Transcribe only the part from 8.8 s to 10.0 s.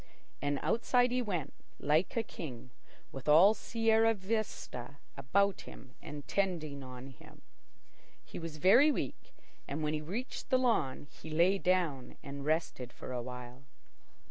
weak, and when